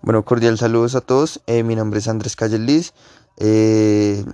Bueno, 0.00 0.24
cordial 0.24 0.56
saludos 0.58 0.94
a 0.94 1.00
todos. 1.00 1.42
Eh, 1.46 1.64
mi 1.64 1.74
nombre 1.74 1.98
es 1.98 2.06
Andrés 2.06 2.36
Callelis. 2.36 2.94
Eh, 3.36 4.24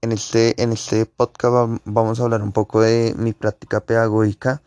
en, 0.00 0.12
este, 0.12 0.60
en 0.62 0.72
este 0.72 1.04
podcast 1.04 1.78
vamos 1.84 2.18
a 2.18 2.22
hablar 2.22 2.42
un 2.42 2.52
poco 2.52 2.80
de 2.80 3.14
mi 3.18 3.34
práctica 3.34 3.80
pedagógica 3.80 4.62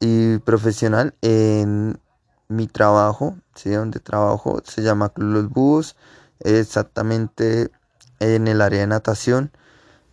y 0.00 0.38
profesional 0.38 1.14
en 1.20 2.00
mi 2.48 2.66
trabajo, 2.68 3.36
¿sí? 3.54 3.70
donde 3.70 4.00
trabajo 4.00 4.62
se 4.64 4.82
llama 4.82 5.10
Club 5.10 5.32
Los 5.32 5.50
Búhos, 5.50 5.96
exactamente 6.40 7.70
en 8.20 8.48
el 8.48 8.62
área 8.62 8.80
de 8.80 8.86
natación. 8.86 9.52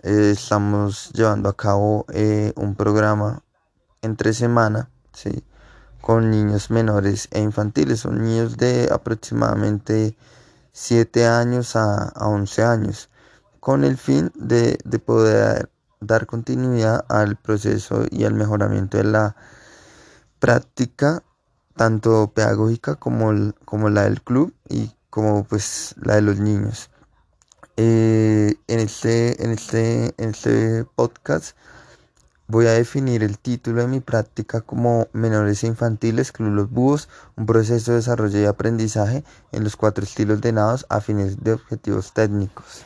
Eh, 0.04 0.32
estamos 0.34 1.09
llevando 1.13 1.48
a 1.48 1.55
cabo 1.55 2.05
un 2.55 2.75
programa 2.75 3.43
entre 4.02 4.34
semana, 4.34 4.89
¿sí? 5.13 5.41
Con 6.02 6.31
niños 6.31 6.70
menores 6.71 7.27
e 7.31 7.39
infantiles. 7.39 8.02
Son 8.02 8.21
niños 8.21 8.57
de 8.57 8.89
aproximadamente 8.91 10.17
7 10.73 11.26
años 11.27 11.76
a, 11.76 12.12
11 12.16 12.63
años, 12.63 13.09
con 13.59 13.84
el 13.84 13.98
fin 13.98 14.31
de, 14.35 14.77
poder 15.05 15.70
dar 15.99 16.26
continuidad 16.26 17.05
al 17.09 17.35
proceso 17.35 18.05
y 18.09 18.26
al 18.26 18.34
mejoramiento 18.34 18.98
de 18.98 19.03
la 19.03 19.35
práctica, 20.40 21.23
tanto 21.76 22.31
pedagógica 22.34 22.95
como, 22.95 23.54
como 23.65 23.90
la 23.90 24.04
del 24.04 24.21
club 24.21 24.54
y 24.68 24.91
como 25.09 25.43
pues 25.43 25.95
la 26.02 26.15
de 26.15 26.21
los 26.21 26.40
niños. 26.40 26.90
Eh, 27.77 28.55
en, 28.68 28.79
este, 28.79 29.43
en, 29.43 29.52
este, 29.52 30.13
en 30.18 30.29
este 30.31 30.85
podcast 30.95 31.55
Voy 32.52 32.68
a 32.68 32.73
definir 32.73 33.23
el 33.23 33.40
título 33.40 33.80
de 33.80 33.88
mi 33.88 34.02
práctica 34.02 34.60
como 34.60 35.08
Menores 35.14 35.64
e 35.64 35.68
Infantiles, 35.68 36.34
Club 36.34 36.50
Los 36.50 36.70
Búhos, 36.70 37.08
un 37.38 37.46
proceso 37.46 37.91
de 37.91 38.00
desarrollo 38.00 38.38
y 38.41 38.44
aprendizaje 38.44 39.24
en 39.54 39.64
los 39.64 39.77
cuatro 39.77 40.04
estilos 40.04 40.41
de 40.41 40.52
nados 40.52 40.86
a 40.90 41.00
fines 41.00 41.41
de 41.41 41.54
objetivos 41.54 42.12
técnicos. 42.12 42.84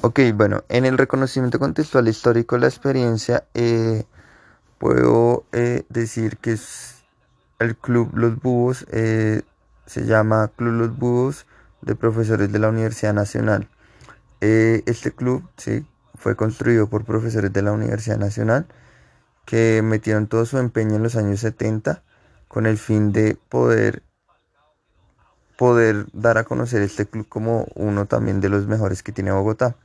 Ok, 0.00 0.20
bueno, 0.34 0.64
en 0.70 0.86
el 0.86 0.96
reconocimiento 0.96 1.58
contextual 1.58 2.08
histórico 2.08 2.56
de 2.56 2.60
la 2.62 2.68
experiencia, 2.68 3.44
eh, 3.52 4.06
puedo 4.78 5.44
eh, 5.52 5.84
decir 5.90 6.38
que 6.38 6.56
el 7.58 7.76
Club 7.76 8.08
Los 8.14 8.40
Búhos 8.40 8.86
eh, 8.90 9.42
se 9.84 10.06
llama 10.06 10.50
Club 10.56 10.72
Los 10.72 10.98
Búhos 10.98 11.44
de 11.82 11.94
Profesores 11.94 12.50
de 12.50 12.58
la 12.58 12.70
Universidad 12.70 13.12
Nacional. 13.12 13.68
este 14.40 15.12
club, 15.12 15.46
sí, 15.58 15.84
fue 16.16 16.36
construido 16.36 16.88
por 16.88 17.04
profesores 17.04 17.52
de 17.52 17.62
la 17.62 17.72
Universidad 17.72 18.18
Nacional 18.18 18.66
que 19.44 19.80
metieron 19.82 20.26
todo 20.26 20.44
su 20.44 20.58
empeño 20.58 20.96
en 20.96 21.02
los 21.02 21.16
años 21.16 21.40
70 21.40 22.02
con 22.48 22.66
el 22.66 22.78
fin 22.78 23.12
de 23.12 23.38
poder 23.48 24.02
poder 25.56 26.06
dar 26.12 26.38
a 26.38 26.44
conocer 26.44 26.82
este 26.82 27.06
club 27.06 27.26
como 27.28 27.66
uno 27.74 28.06
también 28.06 28.40
de 28.40 28.48
los 28.48 28.66
mejores 28.66 29.02
que 29.02 29.12
tiene 29.12 29.32
Bogotá. 29.32 29.76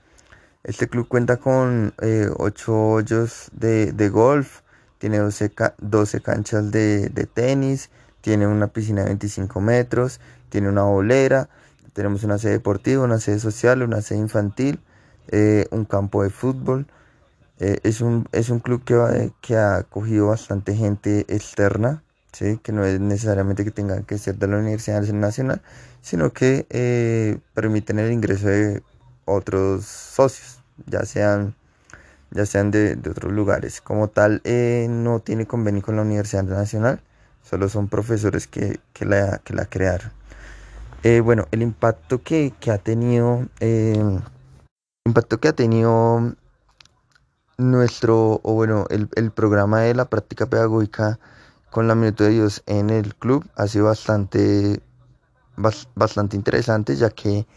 Este 0.63 0.87
club 0.87 1.07
cuenta 1.07 1.37
con 1.37 1.93
8 1.97 2.02
eh, 2.02 2.29
hoyos 2.67 3.49
de, 3.53 4.09
golf, 4.09 4.61
tiene 4.99 5.17
12, 5.17 5.52
12 5.79 6.21
canchas 6.21 6.71
de, 6.71 7.09
de, 7.09 7.25
tenis, 7.25 7.89
tiene 8.21 8.47
una 8.47 8.67
piscina 8.67 9.02
de 9.02 9.07
25 9.07 9.61
metros, 9.61 10.19
tiene 10.49 10.69
una 10.69 10.83
bolera, 10.83 11.49
tenemos 11.93 12.23
una 12.23 12.37
sede 12.37 12.53
deportiva, 12.53 13.03
una 13.03 13.19
sede 13.19 13.39
social, 13.39 13.81
una 13.81 14.02
sede 14.02 14.19
infantil, 14.19 14.79
eh, 15.27 15.67
un 15.72 15.86
campo 15.86 16.23
de 16.23 16.30
fútbol. 16.30 16.88
Eh, 17.59 17.80
es, 17.83 18.02
un, 18.02 18.27
es 18.31 18.50
un 18.50 18.59
club 18.59 18.83
que, 18.83 19.31
que 19.41 19.55
ha 19.55 19.77
acogido 19.77 20.27
bastante 20.27 20.75
gente 20.75 21.25
externa, 21.27 22.03
¿sí? 22.31 22.59
que 22.64 22.72
no 22.72 22.83
es 22.83 23.00
necesariamente 23.00 23.64
que 23.64 23.72
tengan 23.72 24.03
que 24.03 24.17
ser 24.17 24.38
de 24.38 24.47
la 24.47 24.58
Universidad 24.58 25.02
Nacional, 25.03 25.61
sino 26.02 26.33
que 26.33 26.66
eh, 26.69 27.39
permiten 27.53 27.99
el 27.99 28.11
ingreso 28.11 28.47
de 28.47 28.81
otros 29.25 29.86
socios, 29.86 30.59
ya 30.88 31.05
sean, 31.05 31.55
ya 32.32 32.45
sean 32.45 32.71
de, 32.71 32.98
otros 33.09 33.32
lugares. 33.32 33.80
Como 33.82 34.08
tal, 34.08 34.42
no 34.89 35.20
tiene 35.20 35.45
convenio 35.45 35.83
con 35.83 35.95
la 35.98 36.02
Universidad 36.02 36.43
Nacional, 36.43 37.02
solo 37.43 37.70
son 37.70 37.88
profesores 37.88 38.48
que, 38.48 38.80
que, 38.93 39.05
la, 39.05 39.39
que 39.43 39.53
la 39.53 39.65
crearon. 39.65 40.11
bueno, 41.23 41.48
el 41.52 41.61
impacto 41.61 42.23
que, 42.23 42.53
que 42.59 42.71
ha 42.71 42.80
tenido 42.80 43.48
impacto 45.06 45.39
que 45.39 45.48
ha 45.48 45.54
tenido 45.54 46.36
nuestro, 47.58 48.39
o 48.44 48.54
bueno, 48.54 48.86
el, 48.89 49.32
programa 49.32 49.82
de 49.82 49.95
la 49.95 50.06
práctica 50.06 50.45
pedagógica 50.45 51.20
con 51.72 51.88
la 51.88 51.95
Minuto 51.95 52.23
de 52.23 52.32
Dios 52.32 52.64
en 52.67 52.89
el 52.92 53.16
club 53.16 53.48
ha 53.56 53.67
sido 53.67 53.86
bastante, 53.86 54.82
bastante 55.95 56.36
interesante, 56.36 56.95
ya 56.95 57.10
que 57.10 57.48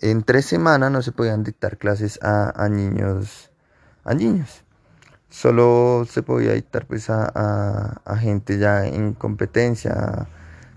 en 0.00 0.22
tres 0.22 0.46
semanas 0.46 0.90
no 0.90 1.02
se 1.02 1.12
podían 1.12 1.44
dictar 1.44 1.76
clases 1.76 2.18
a, 2.22 2.68
niños, 2.70 3.50
a 4.04 4.14
niños. 4.14 4.64
Solo 5.28 6.06
se 6.08 6.22
podía 6.22 6.52
dictar 6.52 6.86
pues 6.86 7.10
a, 7.10 8.00
gente 8.18 8.58
ya 8.58 8.86
en 8.86 9.12
competencia, 9.12 10.28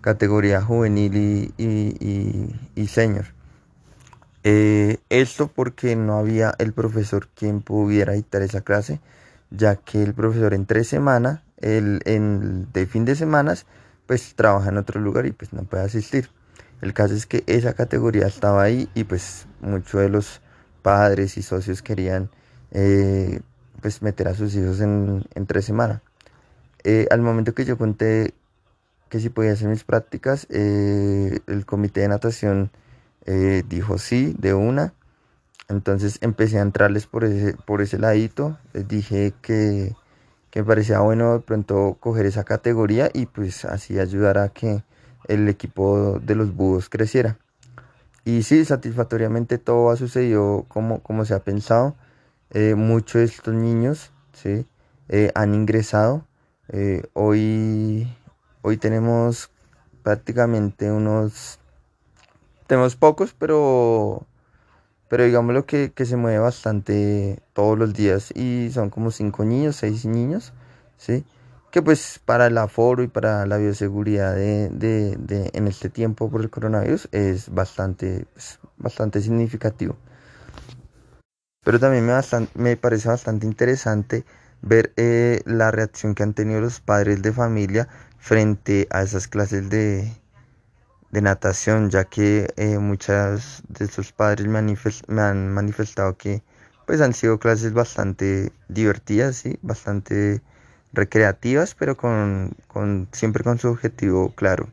categoría 0.02 0.62
juvenil 0.62 1.16
y, 1.16 1.54
y, 1.58 2.56
y 2.76 2.88
senior. 2.88 3.37
Eh, 4.50 5.00
esto 5.09 5.50
porque 5.53 5.97
no 5.97 6.18
había 6.18 6.56
el 6.58 6.72
profesor 6.72 7.28
quien 7.35 7.59
pudiera 7.59 8.13
dictar 8.13 8.41
esa 8.44 8.62
clase, 8.62 9.02
ya 9.50 9.75
que 9.75 10.02
el 10.02 10.13
profesor 10.13 10.53
en 10.53 10.66
tres 10.66 10.88
semanas, 10.88 11.41
el, 11.58 12.00
en, 12.06 12.72
de 12.72 12.85
fin 12.85 13.03
de 13.03 13.18
semanas, 13.18 13.66
pues 14.06 14.35
trabaja 14.35 14.69
en 14.69 14.78
otro 14.78 15.02
lugar 15.02 15.25
y 15.25 15.34
pues 15.34 15.52
no 15.52 15.63
puede 15.63 15.84
asistir. 15.84 16.30
El 16.81 16.94
caso 16.94 17.13
es 17.13 17.25
que 17.25 17.44
esa 17.46 17.74
categoría 17.74 18.25
estaba 18.25 18.63
ahí 18.63 18.88
y 18.96 19.03
pues 19.03 19.47
muchos 19.59 20.00
de 20.00 20.08
los 20.08 20.40
padres 20.81 21.35
y 21.35 21.41
socios 21.41 21.81
querían 21.81 22.29
eh, 22.72 23.41
pues 23.81 24.02
meter 24.02 24.29
a 24.29 24.34
sus 24.34 24.56
hijos 24.56 24.79
en, 24.79 25.25
tres 25.46 25.66
semanas. 25.66 26.00
Eh, 26.85 27.06
al 27.12 27.22
momento 27.22 27.53
que 27.53 27.66
yo 27.66 27.78
conté 27.78 28.34
que 29.09 29.19
si 29.19 29.28
podía 29.28 29.52
hacer 29.52 29.68
mis 29.68 29.84
prácticas, 29.84 30.47
el 30.50 31.66
comité 31.66 32.00
de 32.00 32.08
natación 32.08 32.72
eh, 33.28 33.64
dijo 33.68 33.98
sí, 33.98 34.34
de 34.40 34.54
una. 34.54 34.94
Entonces 35.70 36.18
empecé 36.22 36.60
a 36.60 36.62
entrarles 36.62 37.08
por 37.08 37.26
ese, 37.26 37.56
por 37.56 37.82
ese 37.82 38.00
ladito. 38.00 38.58
Les 38.74 38.88
dije 38.88 39.34
que, 39.42 39.94
me 40.56 40.64
parecía 40.64 41.02
bueno 41.02 41.34
de 41.34 41.40
pronto 41.42 41.98
coger 42.00 42.26
esa 42.26 42.44
categoría 42.44 43.12
y 43.14 43.28
pues 43.28 43.64
así 43.64 44.00
ayudar 44.00 44.40
a 44.40 44.50
que 44.50 44.84
el 45.28 45.48
equipo 45.50 46.20
de 46.20 46.34
los 46.34 46.56
búhos 46.56 46.90
creciera. 46.90 47.38
Y 48.26 48.42
sí, 48.42 48.66
satisfactoriamente 48.66 49.59
todo 49.59 49.92
ha 49.92 49.98
sucedido 49.98 50.66
como, 50.68 51.04
como 51.04 51.26
se 51.26 51.36
ha 51.36 51.40
pensado. 51.44 51.96
Eh, 52.52 52.74
muchos 52.76 53.20
de 53.20 53.26
estos 53.26 53.54
niños 53.54 54.12
¿sí? 54.34 54.66
Eh, 55.09 55.32
han 55.36 55.54
ingresado. 55.54 56.26
hoy, 57.14 58.08
hoy 58.62 58.78
tenemos 58.78 59.52
prácticamente 60.02 60.92
unos 60.92 61.59
tenemos 62.67 62.95
pocos, 62.95 63.33
pero, 63.38 64.28
pero 65.09 65.23
digámoslo 65.23 65.66
que, 65.66 65.91
que 65.94 66.05
se 66.05 66.17
mueve 66.17 66.39
bastante 66.39 67.41
todos 67.53 67.78
los 67.78 67.94
días 67.94 68.31
y 68.35 68.69
son 68.72 68.89
como 68.89 69.11
cinco 69.11 69.45
niños, 69.45 69.78
seis 69.78 70.05
niños, 70.05 70.53
¿sí? 70.97 71.25
Que 71.72 71.81
pues 71.81 72.19
para 72.23 72.47
el 72.47 72.57
aforo 72.57 73.03
y 73.03 73.07
para 73.07 73.45
la 73.45 73.57
bioseguridad 73.57 74.35
de, 74.35 74.69
de, 74.69 75.50
en 75.53 75.67
este 75.67 75.89
tiempo 75.89 76.29
por 76.29 76.41
el 76.41 76.50
coronavirus 76.50 77.09
es 77.11 77.50
bastante, 77.53 78.25
pues, 78.33 78.59
bastante 78.78 79.22
significativo. 79.22 79.97
Pero 81.63 81.79
también 81.79 82.05
me, 82.05 82.13
me 82.55 82.78
parece 82.78 83.09
bastante 83.09 83.45
interesante 83.45 84.25
ver 84.61 84.94
eh, 84.97 85.41
la 85.45 85.72
reacción 85.72 86.16
que 86.16 86.23
han 86.23 86.34
tenido 86.34 86.61
los 86.61 86.79
padres 86.79 87.22
de 87.22 87.34
familia 87.34 87.88
frente 88.17 88.88
a 88.89 89.01
esas 89.01 89.28
clases 89.28 89.69
de, 89.69 90.11
de 91.17 91.22
natación, 91.23 91.90
ya 91.90 92.03
que 92.03 92.53
eh, 92.58 92.78
muchas 92.78 93.64
de 93.69 93.87
sus 93.87 94.11
padres 94.11 94.46
me, 94.46 94.59
han 95.19 95.52
manifestado 95.52 96.16
que 96.16 96.43
pues 96.85 97.02
han 97.02 97.14
sido 97.14 97.40
clases 97.40 97.73
bastante 97.73 98.52
divertidas, 98.67 99.37
¿sí? 99.37 99.58
bastante 99.64 100.43
recreativas, 100.93 101.73
pero 101.73 101.97
con, 101.97 102.55
con, 102.67 103.08
siempre 103.14 103.43
con 103.43 103.58
su 103.58 103.67
objetivo 103.69 104.31
claro. 104.35 104.69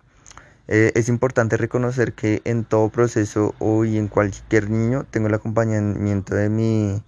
Eh, 0.69 0.93
es 0.95 1.09
importante 1.09 1.57
reconocer 1.57 2.13
que 2.13 2.43
en 2.45 2.65
todo 2.65 2.91
proceso 2.91 3.55
o 3.59 3.87
en 3.87 4.09
cualquier 4.09 4.69
niño 4.69 5.07
tengo 5.11 5.29
el 5.29 5.35
acompañamiento 5.35 6.35
de 6.35 6.51
mi, 6.51 7.03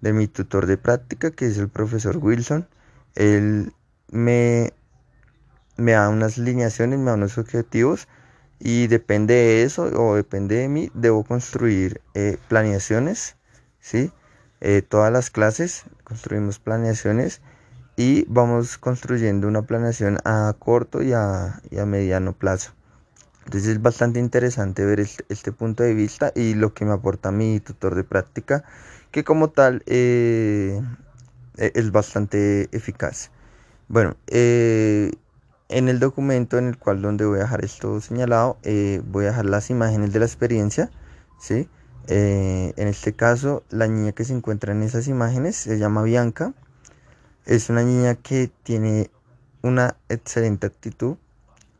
de 0.00 0.14
mi 0.14 0.26
tutor 0.26 0.64
de 0.64 0.78
práctica, 0.78 1.30
que 1.32 1.46
es 1.46 1.58
el 1.58 1.68
profesor 1.68 2.16
Wilson. 2.16 2.66
Él 3.14 3.74
me, 4.10 4.72
me 5.76 5.92
da 5.92 6.08
unas 6.08 6.38
lineaciones, 6.38 6.98
me 6.98 7.06
da 7.06 7.14
unos 7.14 7.36
objetivos 7.36 8.08
y 8.60 8.86
depende 8.86 9.34
de 9.34 9.62
eso 9.62 9.84
o 9.84 10.14
depende 10.14 10.56
de 10.56 10.68
mí, 10.68 10.90
debo 10.94 11.24
construir 11.24 12.00
eh, 12.14 12.36
planeaciones, 12.48 13.36
¿sí? 13.80 14.12
Eh, 14.60 14.82
todas 14.82 15.10
las 15.10 15.30
clases 15.30 15.84
construimos 16.04 16.58
planeaciones 16.58 17.40
y 17.96 18.24
vamos 18.28 18.76
construyendo 18.76 19.48
una 19.48 19.62
planeación 19.62 20.18
a 20.24 20.54
corto 20.58 21.02
y 21.02 21.12
a, 21.14 21.60
mediano 21.86 22.34
plazo. 22.34 22.72
Entonces 23.46 23.70
es 23.70 23.82
bastante 23.82 24.20
interesante 24.20 24.84
ver 24.84 25.00
este, 25.00 25.52
punto 25.52 25.82
de 25.82 25.94
vista 25.94 26.30
y 26.34 26.54
lo 26.54 26.74
que 26.74 26.84
me 26.84 26.92
aporta 26.92 27.32
mi 27.32 27.58
tutor 27.60 27.94
de 27.94 28.04
práctica, 28.04 28.64
que 29.10 29.24
como 29.24 29.48
tal 29.50 29.82
eh, 29.86 30.80
e, 31.56 31.72
es 31.74 31.90
bastante 31.90 32.68
eficaz. 32.72 33.30
Bueno, 33.88 34.16
eh, 34.28 35.10
en 35.70 35.88
el 35.88 36.00
documento 36.00 36.58
en 36.58 36.66
el 36.66 36.78
cual 36.78 37.00
donde 37.00 37.24
voy 37.24 37.38
a 37.38 37.42
dejar 37.42 37.64
esto 37.64 38.00
señalado, 38.00 38.58
eh, 38.62 39.02
voy 39.06 39.24
a 39.24 39.28
dejar 39.28 39.46
las 39.46 39.70
imágenes 39.70 40.12
de 40.12 40.18
la 40.18 40.26
experiencia, 40.26 40.90
¿sí? 41.40 41.68
en 42.08 42.88
este 42.88 43.12
caso, 43.12 43.62
la 43.70 43.86
niña 43.86 44.10
que 44.10 44.24
se 44.24 44.34
encuentra 44.34 44.72
en 44.72 44.82
esas 44.82 45.06
imágenes 45.06 45.54
se 45.54 45.78
llama 45.78 46.02
Bianca. 46.02 46.54
Es 47.46 47.70
una 47.70 47.84
niña 47.84 48.16
que 48.16 48.50
tiene 48.64 49.10
una 49.62 49.96
excelente 50.08 50.66
actitud, 50.66 51.16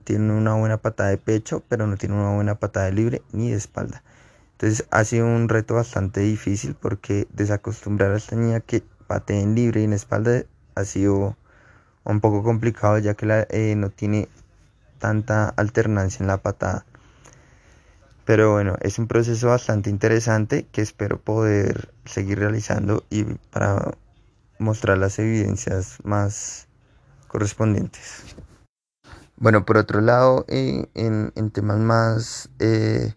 tiene 0.05 0.33
una 0.33 0.55
buena 0.55 0.77
patada 0.77 1.11
de 1.11 1.19
pecho, 1.19 1.63
pero 1.69 1.87
no 1.87 1.97
tiene 1.97 2.15
una 2.15 2.35
buena 2.35 2.55
patada 2.55 2.87
de 2.87 2.93
libre 2.93 3.23
ni 3.33 3.51
de 3.51 3.57
espalda. 3.57 4.05
Entonces 4.53 4.87
ha 4.91 5.05
sido 5.05 5.27
un 5.27 5.49
reto 5.49 5.75
bastante 5.75 6.21
difícil 6.21 6.77
porque 6.79 7.27
desacostumbrar 7.33 8.13
a 8.13 8.17
esta 8.19 8.37
niña 8.37 8.61
que 8.61 8.83
patee 9.07 9.41
en 9.41 9.55
libre 9.55 9.81
y 9.81 9.85
en 9.85 9.95
espalda 9.95 10.45
ha 10.75 10.85
sido 10.85 11.37
un 12.05 12.20
poco 12.20 12.43
complicado 12.43 12.99
ya 12.99 13.14
que 13.14 13.26
la, 13.26 13.47
eh, 13.50 13.75
no 13.76 13.91
tiene 13.91 14.29
tanta 14.99 15.49
alternancia 15.49 16.23
en 16.23 16.29
la 16.29 16.38
patada. 16.38 16.85
Pero 18.25 18.52
bueno, 18.52 18.76
es 18.81 18.99
un 18.99 19.08
proceso 19.08 19.49
bastante 19.49 19.91
interesante 19.91 20.67
que 20.73 20.82
espero 20.82 21.20
poder 21.20 21.93
seguir 22.05 22.38
realizando 22.38 23.05
y 23.11 23.25
para 23.25 23.93
mostrar 24.58 24.99
las 24.99 25.19
evidencias 25.19 25.99
más 26.05 26.69
correspondientes. 27.29 28.37
Bueno, 29.37 29.64
por 29.64 29.79
otro 29.79 30.00
lado, 30.00 30.44
eh, 30.49 30.87
en, 30.94 31.50
temas 31.50 31.79
más, 31.79 32.50
eh, 32.58 33.14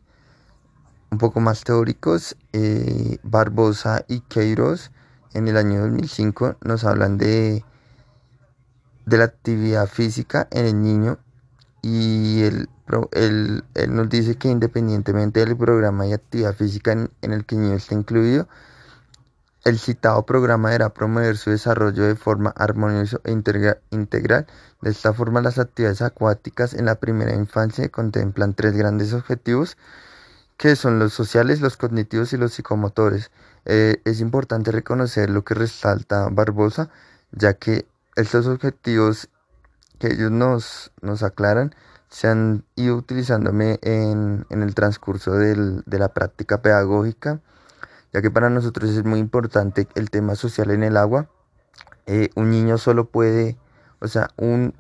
un 1.11 1.17
poco 1.17 1.41
más 1.41 1.63
teóricos, 1.63 2.37
Barbosa 3.23 4.05
y 4.07 4.21
Queiroz 4.21 4.91
en 5.33 5.47
el 5.47 5.57
año 5.57 5.81
2005 5.81 6.57
nos 6.61 6.85
hablan 6.85 7.17
de, 7.17 7.65
de 9.05 9.17
la 9.17 9.25
actividad 9.25 9.87
física 9.87 10.47
en 10.51 10.65
el 10.65 10.81
niño 10.81 11.19
y 11.81 12.43
él, 12.43 12.69
nos 13.89 14.09
dice 14.09 14.35
que 14.35 14.49
independientemente 14.49 15.41
del 15.45 15.57
programa 15.57 16.05
de 16.05 16.13
actividad 16.13 16.55
física 16.55 16.93
en, 16.93 17.09
en 17.21 17.33
el 17.33 17.45
que 17.45 17.55
el 17.55 17.61
niño 17.61 17.75
está 17.75 17.93
incluido, 17.93 18.47
el 19.63 19.79
citado 19.79 20.25
programa 20.25 20.69
deberá 20.69 20.93
promover 20.93 21.37
su 21.37 21.49
desarrollo 21.49 22.03
de 22.03 22.15
forma 22.15 22.49
armoniosa 22.57 23.19
e 23.23 23.31
integral. 23.31 24.45
De 24.81 24.89
esta 24.89 25.13
forma, 25.13 25.41
las 25.41 25.57
actividades 25.57 26.01
acuáticas 26.01 26.73
en 26.73 26.85
la 26.85 26.95
primera 26.95 27.33
infancia 27.33 27.87
contemplan 27.87 28.55
tres 28.55 28.73
grandes 28.73 29.13
objetivos, 29.13 29.77
que 30.57 30.75
son 30.75 30.99
los 30.99 31.13
sociales, 31.13 31.61
los 31.61 31.77
cognitivos 31.77 32.33
y 32.33 32.37
los 32.37 32.53
psicomotores. 32.53 33.31
Eh, 33.65 34.01
es 34.03 34.19
importante 34.19 34.71
reconocer 34.71 35.29
lo 35.29 35.45
que 35.45 35.53
resalta 35.53 36.27
Barbosa, 36.29 36.89
ya 37.31 37.53
que 37.53 37.85
estos 38.15 38.47
objetivos 38.47 39.29
que 39.99 40.13
ellos 40.13 40.31
nos, 40.31 40.91
nos 41.01 41.23
aclaran 41.23 41.75
se 42.09 42.27
han 42.27 42.63
ido 42.75 42.95
utilizándome 42.95 43.79
en, 43.81 44.45
en 44.49 44.63
el 44.63 44.75
transcurso 44.75 45.33
del, 45.33 45.83
de 45.85 45.99
la 45.99 46.09
práctica 46.09 46.61
pedagógica 46.61 47.41
ya 48.13 48.21
que 48.21 48.31
para 48.31 48.49
nosotros 48.49 48.91
es 48.91 49.03
muy 49.03 49.19
importante 49.19 49.87
el 49.95 50.11
tema 50.11 50.35
social 50.35 50.69
en 50.69 50.83
el 50.83 50.97
agua. 50.97 51.27
Eh, 52.05 52.29
un 52.35 52.51
niño 52.51 52.77
solo 52.77 53.05
puede, 53.09 53.57
o 53.99 54.07
sea, 54.07 54.29
un, 54.37 54.75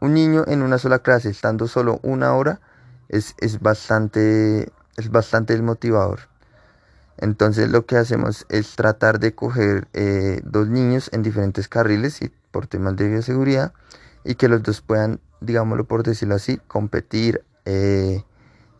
un, 0.00 0.14
niño 0.14 0.44
en 0.46 0.62
una 0.62 0.78
sola 0.78 1.00
clase, 1.00 1.28
estando 1.28 1.68
solo 1.68 2.00
una 2.02 2.34
hora, 2.34 2.60
es, 3.08 3.34
es, 3.38 3.60
bastante, 3.60 4.72
es 4.96 5.10
bastante 5.10 5.52
desmotivador. 5.52 6.20
Entonces 7.18 7.70
lo 7.70 7.84
que 7.84 7.96
hacemos 7.96 8.46
es 8.48 8.74
tratar 8.74 9.20
de 9.20 9.34
coger 9.34 9.88
eh, 9.92 10.40
dos 10.44 10.68
niños 10.68 11.10
en 11.12 11.22
diferentes 11.22 11.68
carriles 11.68 12.22
y 12.22 12.32
por 12.56 12.68
temas 12.68 12.96
de 12.96 13.06
bioseguridad 13.06 13.74
y 14.24 14.36
que 14.36 14.48
los 14.48 14.62
dos 14.62 14.80
puedan, 14.80 15.20
digámoslo 15.42 15.84
por 15.84 16.02
decirlo 16.02 16.36
así, 16.36 16.56
competir, 16.68 17.44
eh, 17.66 18.24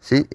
¿sí? 0.01 0.27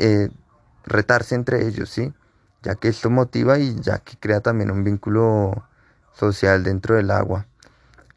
retarse 0.83 1.33
entre 1.33 1.65
ellos, 1.65 1.89
¿sí? 1.89 2.13
ya 2.61 2.75
que 2.75 2.89
esto 2.89 3.09
motiva 3.09 3.57
y 3.57 3.79
ya 3.81 3.97
que 3.97 4.15
crea 4.15 4.41
también 4.41 4.69
un 4.69 4.83
vínculo 4.83 5.67
social 6.13 6.63
dentro 6.63 6.93
del 6.93 7.09
agua. 7.09 7.47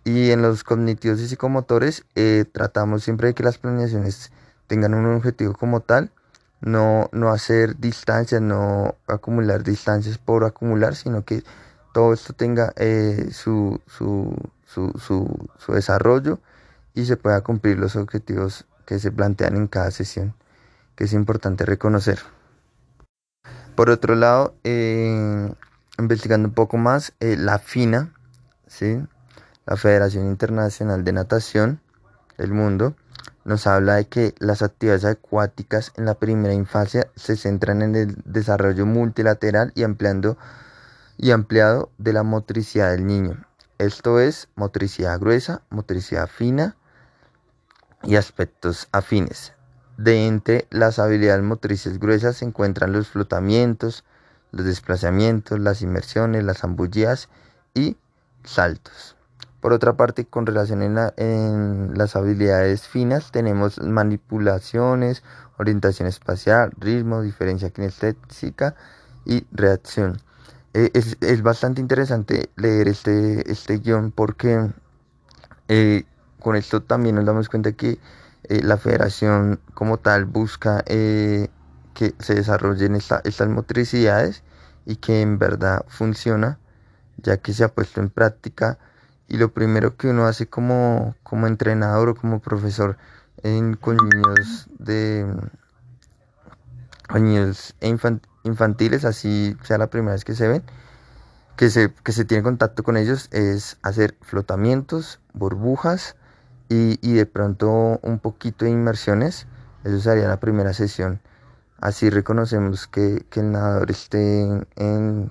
Y 0.05 0.31
en 0.31 0.43
los 0.43 0.62
cognitivos 0.62 1.21
y 1.21 1.29
psicomotores 1.29 2.05
eh, 2.17 2.44
tratamos 2.53 3.03
siempre 3.03 3.29
de 3.29 3.35
que 3.35 3.44
las 3.44 3.56
planeaciones 3.56 4.31
tengan 4.67 4.93
un 4.93 5.06
objetivo 5.06 5.55
como 5.55 5.81
tal, 5.81 6.12
no, 6.61 7.09
no 7.12 7.31
hacer 7.31 7.79
distancias, 7.79 8.43
no 8.43 8.97
acumular 9.06 9.62
distancias 9.62 10.19
por 10.19 10.44
acumular, 10.44 10.94
sino 10.94 11.25
que 11.25 11.43
todo 11.94 12.12
esto 12.12 12.32
tenga 12.32 12.73
eh, 12.75 13.29
su, 13.31 13.81
su, 13.87 14.37
su, 14.67 14.93
su, 14.99 15.73
desarrollo 15.73 16.41
y 16.93 17.05
se 17.05 17.17
pueda 17.17 17.41
cumplir 17.43 17.79
los 17.79 17.94
objetivos 17.94 18.67
que 18.85 18.99
se 18.99 19.12
plantean 19.12 19.55
en 19.56 19.69
cada 19.69 19.93
sesión, 19.93 20.35
que 20.96 21.05
es 21.05 21.12
importante 21.12 21.64
reconocer. 21.64 22.19
Por 23.76 23.91
otro 23.91 24.17
lado, 24.17 24.56
eh, 24.64 25.55
investigando 25.96 26.49
un 26.49 26.55
poco 26.55 26.79
más, 26.79 27.12
eh, 27.20 27.37
la 27.38 27.61
FINA, 27.61 28.12
¿sí? 28.67 29.00
la 29.64 29.76
Federación 29.76 30.26
Internacional 30.26 31.05
de 31.05 31.12
Natación 31.12 31.81
del 32.38 32.50
Mundo, 32.50 32.97
nos 33.44 33.69
habla 33.69 33.94
de 33.94 34.08
que 34.08 34.35
las 34.40 34.62
actividades 34.62 35.05
acuáticas 35.05 35.93
en 35.97 36.06
la 36.06 36.14
primera 36.14 36.55
infancia 36.55 37.06
se 37.14 37.37
centran 37.37 37.82
en 37.82 37.94
el 37.94 38.17
desarrollo 38.25 38.85
multilateral 38.85 39.70
y, 39.76 39.85
ampliando, 39.85 40.37
y 41.16 41.31
ampliado 41.31 41.90
de 41.99 42.12
la 42.12 42.22
motricidad 42.22 42.90
del 42.90 43.06
niño. 43.06 43.44
Esto 43.78 44.20
es 44.20 44.49
motricidad 44.56 45.19
gruesa, 45.19 45.62
motricidad 45.70 46.28
fina 46.28 46.76
y 48.02 48.16
aspectos 48.16 48.88
afines. 48.93 49.52
De 49.96 50.26
entre 50.26 50.66
las 50.70 50.99
habilidades 50.99 51.43
motrices 51.43 51.99
gruesas 51.99 52.37
se 52.37 52.44
encuentran 52.44 52.93
los 52.93 53.08
flotamientos, 53.08 54.05
los 54.50 54.66
desplazamientos, 54.66 55.58
las 55.58 55.82
inmersiones, 55.82 56.44
las 56.44 56.58
zambullidas 56.58 57.28
y 57.75 57.96
saltos. 58.44 59.16
Por 59.61 59.72
otra 59.72 59.94
parte, 59.94 60.26
con 60.26 60.44
relación 60.44 60.82
en, 60.82 61.96
las 61.96 62.16
habilidades 62.16 62.87
finas, 62.87 63.32
tenemos 63.32 63.81
manipulaciones, 63.81 65.22
orientación 65.56 66.06
espacial, 66.06 66.72
ritmo, 66.78 67.22
diferencia 67.22 67.71
kinestésica 67.71 68.75
y 69.25 69.47
reacción. 69.52 70.21
Eh, 70.76 70.90
es, 70.93 71.43
bastante 71.43 71.81
interesante 71.81 72.50
leer 72.57 72.88
este, 72.88 73.49
este 73.50 73.78
guion 73.78 74.11
porque 74.11 74.73
eh, 75.69 76.04
con 76.40 76.57
esto 76.57 76.83
también 76.83 77.14
nos 77.14 77.25
damos 77.25 77.49
cuenta 77.49 77.71
que 77.73 78.00
eh, 78.43 78.61
la 78.61 78.76
federación 78.76 79.61
como 79.75 79.99
tal 79.99 80.25
busca 80.25 80.83
que 80.85 82.14
se 82.19 82.35
desarrollen 82.35 82.97
estas 82.97 83.49
motricidades 83.49 84.43
y 84.85 84.97
que 84.97 85.23
en 85.23 85.38
verdad 85.38 85.85
funciona, 85.87 86.59
ya 87.19 87.37
que 87.37 87.52
se 87.52 87.62
ha 87.62 87.69
puesto 87.69 88.00
en 88.00 88.11
práctica. 88.11 88.78
Y 89.28 89.37
lo 89.38 89.52
primero 89.52 89.97
que 89.97 90.09
uno 90.09 90.26
hace 90.26 90.49
como, 90.49 91.14
como 91.23 91.47
entrenador 91.47 92.09
o 92.09 92.14
como 92.16 92.40
profesor 92.40 92.99
en, 93.45 93.75
con 93.75 93.97
niños 93.97 94.69
de 94.78 95.25
niños 97.14 97.75
infantiles, 97.81 98.34
así 99.05 99.57
sea 99.63 99.79
la 99.79 99.89
primera 99.89 100.13
vez 100.13 100.25
que 100.25 100.35
se 100.35 100.49
ven, 100.49 100.63
que 101.57 101.71
se, 101.71 101.93
que 101.93 102.13
se 102.13 102.25
tiene 102.25 102.43
contacto 102.43 102.83
con 102.83 102.97
ellos, 102.97 103.29
es 103.33 103.79
hacer 103.83 104.17
flotamientos, 104.21 105.21
burbujas, 105.33 106.17
y, 106.69 107.13
de 107.13 107.27
pronto 107.27 108.01
un 108.03 108.19
poquito 108.19 108.65
de 108.65 108.73
inmersiones, 108.73 109.47
eso 109.85 110.01
sería 110.01 110.27
la 110.27 110.41
primera 110.41 110.73
sesión. 110.73 111.21
Así 111.81 112.11
reconocemos 112.11 112.89
que, 112.89 113.27
el 113.35 113.53
nadador 113.53 113.91
esté 113.91 114.43
en... 114.77 115.31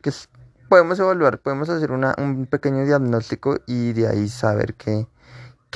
que 0.00 0.12
podemos 0.68 0.98
evaluar, 1.00 1.38
podemos 1.40 1.68
hacer 1.70 1.90
un 1.90 2.46
pequeño 2.48 2.84
diagnóstico 2.84 3.58
y 3.66 3.94
de 3.94 4.06
ahí 4.06 4.28
saber 4.28 4.74
qué 4.74 5.08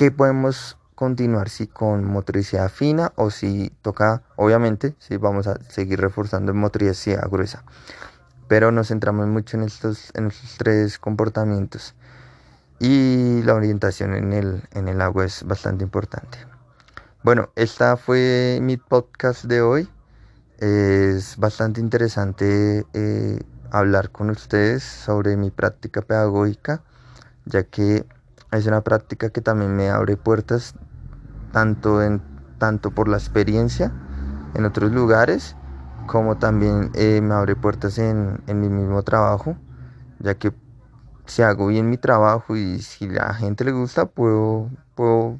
que 0.01 0.09
podemos 0.09 0.77
continuar, 1.01 1.49
si 1.49 1.65
con 1.65 2.05
motricidad 2.05 2.69
fina 2.69 3.11
o 3.15 3.31
si 3.31 3.71
toca, 3.81 4.21
obviamente, 4.35 4.93
si 4.99 5.17
vamos 5.17 5.47
a 5.47 5.59
seguir 5.63 5.99
reforzando 5.99 6.53
motricidad 6.53 7.27
gruesa. 7.27 7.63
Pero 8.47 8.71
nos 8.71 8.89
centramos 8.89 9.25
mucho 9.25 9.57
en 9.57 9.63
estos, 9.63 10.11
en 10.13 10.27
estos 10.27 10.57
tres 10.59 10.99
comportamientos 10.99 11.95
y 12.77 13.41
la 13.41 13.55
orientación 13.55 14.13
en 14.13 14.31
el, 14.31 14.61
en 14.73 14.89
el 14.89 15.01
agua 15.01 15.25
es 15.25 15.43
bastante 15.43 15.83
importante. 15.83 16.37
Bueno, 17.23 17.49
esta 17.55 17.97
fue 17.97 18.59
mi 18.61 18.77
podcast 18.77 19.45
de 19.45 19.63
hoy. 19.63 19.89
Es 20.59 21.35
bastante 21.37 21.81
interesante 21.81 22.85
eh, 22.93 23.39
hablar 23.71 24.11
con 24.11 24.29
ustedes 24.29 24.83
sobre 24.83 25.35
mi 25.35 25.49
práctica 25.49 26.03
pedagógica, 26.03 26.83
ya 27.45 27.63
que 27.63 28.05
es 28.51 28.67
una 28.67 28.81
práctica 28.81 29.31
que 29.31 29.41
también 29.41 29.75
me 29.75 29.89
abre 29.89 30.15
puertas 30.15 30.75
tanto 31.51 32.01
en, 32.03 32.21
tanto 32.57 32.91
por 32.91 33.07
la 33.07 33.17
experiencia 33.17 33.93
en 34.53 34.65
otros 34.65 34.91
lugares, 34.91 35.55
como 36.05 36.37
también 36.37 36.91
eh, 36.95 37.21
me 37.21 37.33
abre 37.35 37.55
puertas 37.55 37.97
en, 37.97 38.39
en 38.47 38.59
mi 38.61 38.69
mismo 38.69 39.03
trabajo, 39.03 39.57
ya 40.19 40.35
que 40.35 40.53
si 41.25 41.41
hago 41.43 41.67
bien 41.67 41.89
mi 41.89 41.97
trabajo 41.97 42.55
y 42.57 42.81
si 42.81 43.07
la 43.09 43.33
gente 43.33 43.63
le 43.65 43.71
gusta, 43.71 44.05
puedo, 44.07 44.69
puedo, 44.95 45.39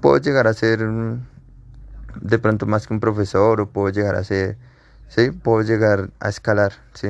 puedo 0.00 0.18
llegar 0.18 0.46
a 0.46 0.54
ser 0.54 0.80
de 2.20 2.38
pronto 2.38 2.66
más 2.66 2.86
que 2.86 2.94
un 2.94 3.00
profesor 3.00 3.60
o 3.60 3.70
puedo 3.70 3.90
llegar 3.90 4.14
a 4.16 4.24
ser, 4.24 4.56
sí, 5.08 5.30
puedo 5.30 5.62
llegar 5.62 6.10
a 6.20 6.28
escalar, 6.28 6.72
sí, 6.94 7.08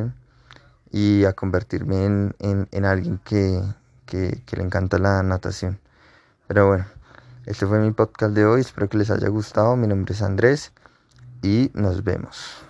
y 0.90 1.25
a 1.25 1.32
convertirme 1.34 2.04
en, 2.06 2.34
en, 2.40 2.68
en 2.72 2.84
alguien 2.84 3.20
que, 3.25 3.62
que 4.06 4.56
le 4.56 4.62
encanta 4.62 4.98
la 4.98 5.22
natación. 5.22 5.80
Pero 6.48 6.68
bueno, 6.68 6.86
este 7.46 7.64
fue 7.64 7.78
mi 7.78 7.92
podcast 7.92 8.34
de 8.34 8.44
hoy, 8.44 8.60
espero 8.60 8.88
que 8.88 8.98
les 8.98 9.10
haya 9.10 9.28
gustado, 9.28 9.76
mi 9.76 9.86
nombre 9.86 10.14
es 10.14 10.22
Andrés 10.22 10.72
y 11.42 11.70
nos 11.74 12.02
vemos. 12.02 12.65